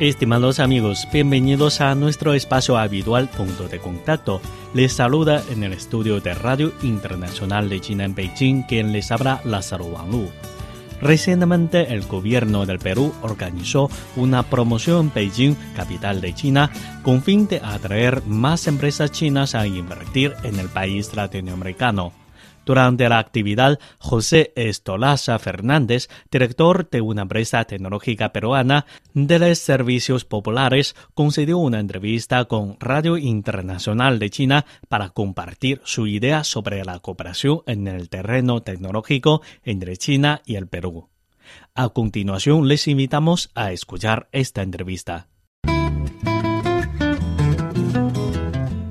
[0.00, 4.40] Estimados amigos, bienvenidos a nuestro espacio habitual Punto de Contacto.
[4.72, 9.42] Les saluda en el estudio de Radio Internacional de China en Beijing quien les habla
[9.44, 10.30] Lázaro Wanglu.
[11.02, 16.70] Recientemente el gobierno del Perú organizó una promoción en Beijing, capital de China,
[17.02, 22.19] con fin de atraer más empresas chinas a invertir en el país latinoamericano.
[22.66, 30.24] Durante la actividad, José Estolaza Fernández, director de una empresa tecnológica peruana de los servicios
[30.24, 36.98] populares, concedió una entrevista con Radio Internacional de China para compartir su idea sobre la
[37.00, 41.08] cooperación en el terreno tecnológico entre China y el Perú.
[41.74, 45.28] A continuación, les invitamos a escuchar esta entrevista.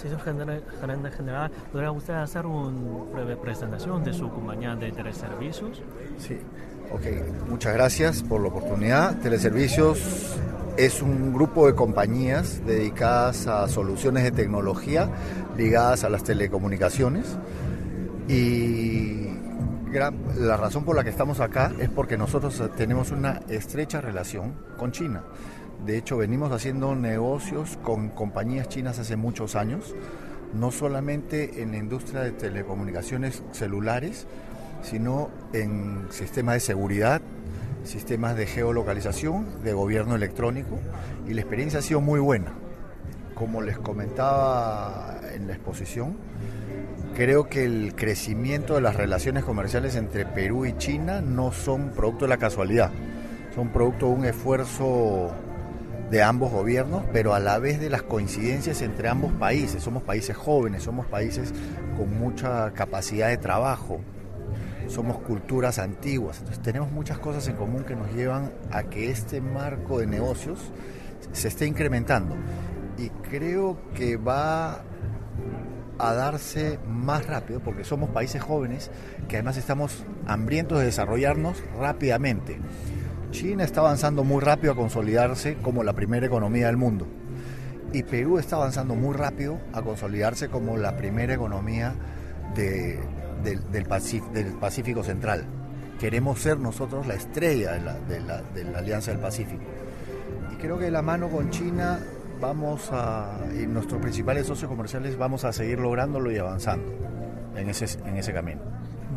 [0.00, 5.82] Señor gerente general, ¿podría usted hacer una breve presentación de su compañía de teleservicios?
[6.18, 6.38] Sí,
[6.92, 7.48] ok.
[7.48, 9.18] Muchas gracias por la oportunidad.
[9.18, 10.36] Teleservicios
[10.76, 15.10] es un grupo de compañías dedicadas a soluciones de tecnología
[15.56, 17.36] ligadas a las telecomunicaciones
[18.28, 19.26] y
[19.90, 24.92] la razón por la que estamos acá es porque nosotros tenemos una estrecha relación con
[24.92, 25.24] China.
[25.84, 29.94] De hecho, venimos haciendo negocios con compañías chinas hace muchos años,
[30.52, 34.26] no solamente en la industria de telecomunicaciones celulares,
[34.82, 37.20] sino en sistemas de seguridad,
[37.84, 40.78] sistemas de geolocalización, de gobierno electrónico,
[41.26, 42.52] y la experiencia ha sido muy buena.
[43.34, 46.16] Como les comentaba en la exposición,
[47.14, 52.24] creo que el crecimiento de las relaciones comerciales entre Perú y China no son producto
[52.24, 52.90] de la casualidad,
[53.54, 55.32] son producto de un esfuerzo
[56.10, 59.82] de ambos gobiernos, pero a la vez de las coincidencias entre ambos países.
[59.82, 61.52] Somos países jóvenes, somos países
[61.96, 64.00] con mucha capacidad de trabajo,
[64.88, 69.40] somos culturas antiguas, entonces tenemos muchas cosas en común que nos llevan a que este
[69.40, 70.58] marco de negocios
[71.32, 72.36] se esté incrementando.
[72.96, 74.82] Y creo que va
[75.98, 78.90] a darse más rápido porque somos países jóvenes
[79.28, 82.58] que además estamos hambrientos de desarrollarnos rápidamente.
[83.30, 87.06] China está avanzando muy rápido a consolidarse como la primera economía del mundo.
[87.92, 91.94] Y Perú está avanzando muy rápido a consolidarse como la primera economía
[92.54, 93.86] del,
[94.60, 95.44] Pacífico, Central.
[95.98, 98.42] Queremos ser nosotros la estrella de la,
[98.78, 99.62] Alianza del Pacífico.
[100.52, 102.00] Y creo que de la mano con China
[102.40, 106.92] vamos a, y nuestros principales socios comerciales vamos a seguir lográndolo y avanzando
[107.56, 108.60] en ese camino.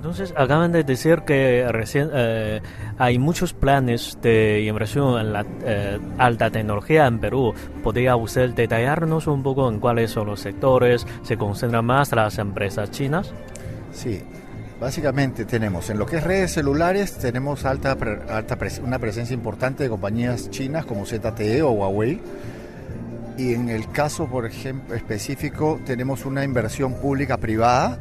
[0.02, 2.60] Entonces, acaban de decir que recién eh,
[2.98, 7.54] hay muchos planes de inversión en la eh, alta tecnología en Perú.
[7.84, 11.06] ¿Podría usted detallarnos un poco en cuáles son los sectores?
[11.22, 13.32] ¿Se concentran más las empresas chinas?
[13.94, 14.24] Sí,
[14.80, 17.96] básicamente tenemos en lo que es redes celulares, tenemos alta,
[18.28, 22.20] alta una presencia importante de compañías chinas como ZTE o Huawei.
[23.38, 28.00] Y en el caso, por ejemplo, específico, tenemos una inversión pública privada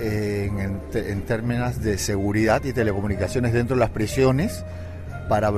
[0.00, 4.64] en, términos de seguridad y telecomunicaciones dentro de las prisiones
[5.28, 5.50] para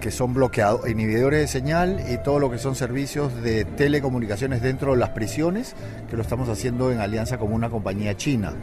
[0.00, 4.92] que son bloqueados, inhibidores de señal y todo lo que son servicios de telecomunicaciones dentro
[4.92, 5.74] de las prisiones,
[6.08, 8.54] que lo estamos haciendo en alianza con una compañía china.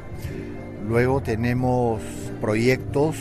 [0.88, 2.02] Luego tenemos
[2.42, 3.18] proyectos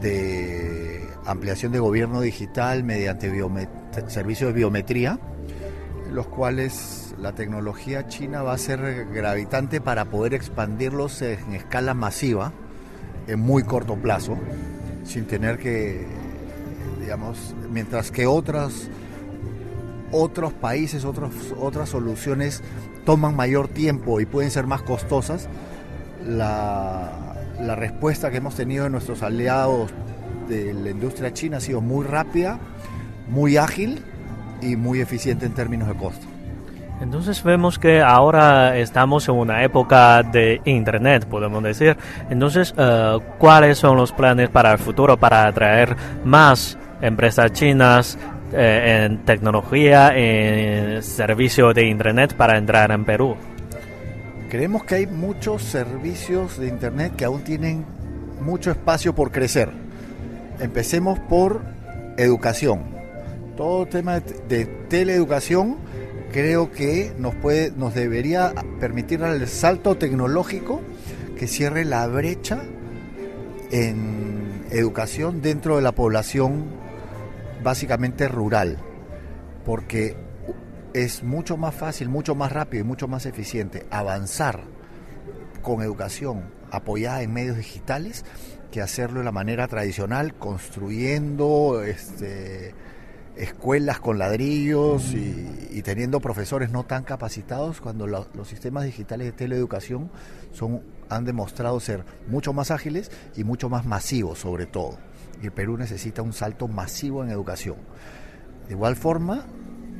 [0.00, 3.30] de ampliación de gobierno digital mediante
[4.08, 5.18] servicios de biometría,
[6.12, 12.52] los cuales la tecnología china va a ser gravitante para poder expandirlos en escala masiva
[13.26, 14.36] en muy corto plazo,
[15.04, 16.04] sin tener que,
[17.00, 18.90] digamos, mientras que otras,
[20.12, 22.62] otros países, otras soluciones
[23.06, 25.48] toman mayor tiempo y pueden ser más costosas,
[26.26, 29.90] la, la respuesta que hemos tenido de nuestros aliados
[30.46, 32.58] de la industria china ha sido muy rápida,
[33.30, 34.04] muy ágil
[34.60, 36.33] y muy eficiente en términos de costo.
[37.00, 41.96] Entonces vemos que ahora estamos en una época de Internet, podemos decir.
[42.30, 48.16] Entonces, eh, ¿cuáles son los planes para el futuro para atraer más empresas chinas
[48.52, 53.36] eh, en tecnología, en servicio de Internet para entrar en Perú?
[54.48, 57.84] Creemos que hay muchos servicios de Internet que aún tienen
[58.40, 59.68] mucho espacio por crecer.
[60.60, 61.62] Empecemos por
[62.16, 62.94] educación.
[63.56, 65.83] Todo tema de teleeducación
[66.34, 70.80] creo que nos puede, nos debería permitir el salto tecnológico
[71.38, 72.60] que cierre la brecha
[73.70, 76.64] en educación dentro de la población
[77.62, 78.78] básicamente rural,
[79.64, 80.16] porque
[80.92, 84.62] es mucho más fácil, mucho más rápido y mucho más eficiente avanzar
[85.62, 86.42] con educación
[86.72, 88.24] apoyada en medios digitales
[88.72, 92.74] que hacerlo de la manera tradicional, construyendo este,
[93.36, 100.10] escuelas con ladrillos y, teniendo profesores no tan capacitados cuando los sistemas digitales de teleeducación
[100.52, 104.98] son, han demostrado ser mucho más ágiles y mucho más masivos sobre todo.
[105.42, 107.76] Y el Perú necesita un salto masivo en educación.
[108.66, 109.44] De igual forma,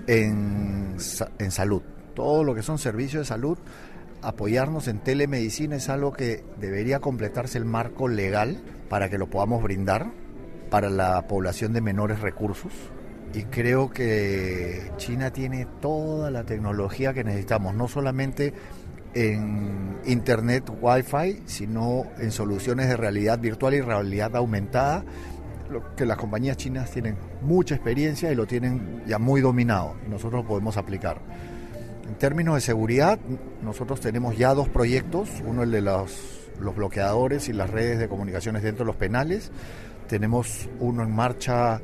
[0.07, 0.97] en,
[1.39, 1.83] en salud.
[2.15, 3.59] Todo lo que son servicios de salud,
[4.23, 9.63] apoyarnos en telemedicina es algo que debería completarse el marco legal para que lo podamos
[9.63, 10.13] brindar
[10.71, 12.73] para la población de menores recursos
[13.33, 18.53] y creo que China tiene toda la tecnología que necesitamos, no solamente
[19.15, 25.05] en Internet Wi-Fi, sino en soluciones de realidad virtual y realidad aumentada,
[25.97, 30.49] que las compañías chinas tienen mucha experiencia y lo tienen ya muy dominado nosotros lo
[30.49, 31.21] podemos aplicar.
[32.07, 33.19] En términos de seguridad,
[33.63, 38.63] nosotros tenemos ya dos proyectos, uno el de los bloqueadores y las redes de comunicaciones
[38.63, 39.51] dentro de los penales,
[40.07, 41.81] tenemos uno en marcha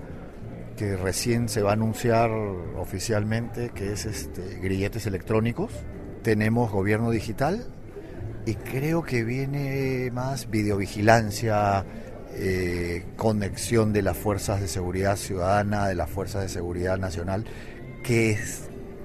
[0.80, 5.70] que recién se va a anunciar oficialmente, que es este, grilletes electrónicos.
[6.22, 7.66] Tenemos gobierno digital
[8.46, 11.84] y creo que viene más videovigilancia,
[12.32, 17.44] eh, conexión de las fuerzas de seguridad ciudadana, de las fuerzas de seguridad nacional,
[18.02, 18.38] que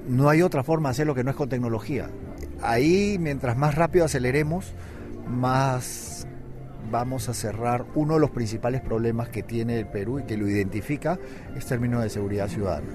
[0.08, 2.10] no hay otra forma de hacerlo que no es con tecnología.
[2.62, 4.72] Ahí, mientras más rápido aceleremos,
[5.28, 6.26] más
[6.90, 10.48] vamos a cerrar uno de los principales problemas que tiene el Perú y que lo
[10.48, 11.20] identifica
[11.56, 12.88] es términos de seguridad ciudadana.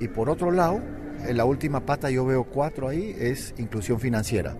[0.00, 0.80] Y por otro lado,
[1.26, 4.56] en la última pata yo veo cuatro ahí, es inclusión financiera.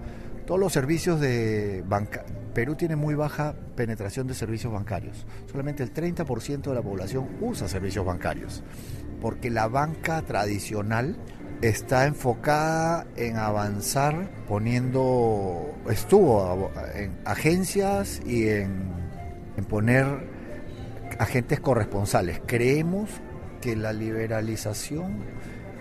[0.46, 5.26] Todos los servicios de banca, Perú tiene muy baja penetración de servicios bancarios.
[5.50, 8.62] Solamente el 30% de la población usa servicios bancarios,
[9.20, 11.16] porque la banca tradicional
[11.62, 18.94] está enfocada en avanzar poniendo, estuvo en agencias y en,
[19.68, 20.06] poner
[21.18, 22.40] agentes corresponsales.
[22.46, 23.08] Creemos
[23.60, 25.24] que la liberalización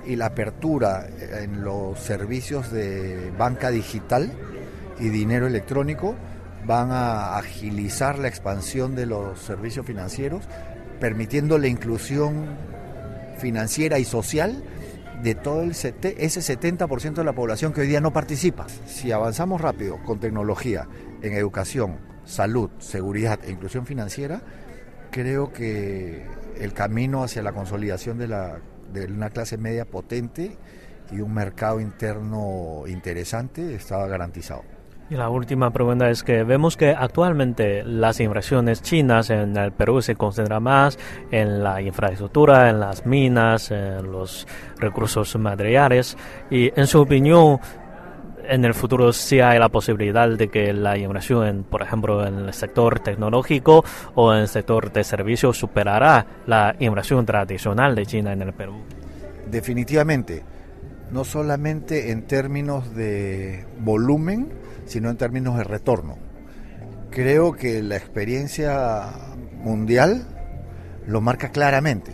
[0.05, 1.07] y la apertura
[1.41, 4.31] en los servicios de banca digital
[4.99, 6.15] y dinero electrónico
[6.65, 10.43] van a agilizar la expansión de los servicios financieros,
[10.99, 12.45] permitiendo la inclusión
[13.37, 14.63] financiera y social
[15.25, 18.67] de todo el ese 70% de la población que hoy día no participa.
[18.85, 20.87] Si avanzamos rápido con tecnología
[21.23, 24.43] en educación, salud, seguridad e inclusión financiera,
[25.09, 26.27] creo que
[26.59, 28.59] el camino hacia la consolidación de, la,
[28.93, 30.57] de una clase media potente
[31.11, 34.61] y un mercado interno interesante estaba garantizado.
[35.07, 40.01] Y la última pregunta es que vemos que actualmente las inversiones chinas en el Perú
[40.01, 40.97] se concentran más
[41.29, 44.47] en la infraestructura, en las minas, en los
[44.79, 46.17] recursos materiales.
[46.49, 47.59] Y en su opinión,
[48.47, 52.53] en el futuro sí hay la posibilidad de que la inversión, por ejemplo, en el
[52.53, 53.85] sector tecnológico
[54.15, 58.81] o en el sector de servicios superará la inversión tradicional de China en el Perú.
[59.51, 60.43] Definitivamente,
[61.11, 66.17] no solamente en términos de volumen, sino en términos de retorno.
[67.11, 69.09] Creo que la experiencia
[69.63, 70.25] mundial
[71.07, 72.11] lo marca claramente.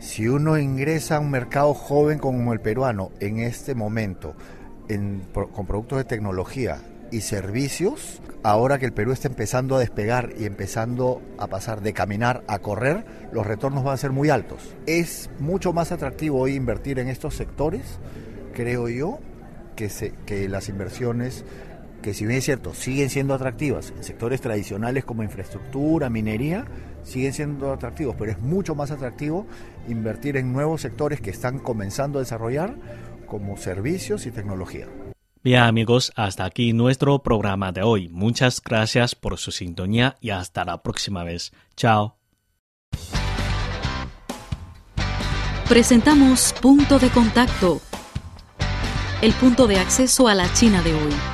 [0.00, 4.34] Si uno ingresa a un mercado joven como el peruano en este momento,
[5.52, 6.78] con productos de tecnología
[7.10, 11.94] y servicios, ahora que el Perú está empezando a despegar y empezando a pasar de
[11.94, 14.74] caminar a correr, los retornos van a ser muy altos.
[14.86, 17.98] Es mucho más atractivo hoy invertir en estos sectores,
[18.52, 19.20] creo yo,
[19.74, 19.88] que,
[20.26, 21.44] que las inversiones
[22.04, 26.66] que si bien es cierto, siguen siendo atractivas en sectores tradicionales como infraestructura, minería,
[27.02, 29.46] siguen siendo atractivos, pero es mucho más atractivo
[29.88, 32.76] invertir en nuevos sectores que están comenzando a desarrollar
[33.26, 34.86] como servicios y tecnología.
[35.42, 38.10] Bien amigos, hasta aquí nuestro programa de hoy.
[38.10, 41.52] Muchas gracias por su sintonía y hasta la próxima vez.
[41.74, 42.18] Chao.
[45.70, 47.80] Presentamos Punto de Contacto,
[49.22, 51.33] el punto de acceso a la China de hoy.